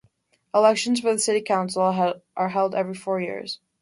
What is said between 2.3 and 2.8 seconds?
are held